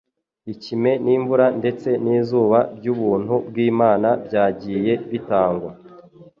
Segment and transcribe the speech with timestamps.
[0.53, 5.71] Ikime n’imvura ndetse n’izuba by’ubuntu bw’Imana byagiye bitangwa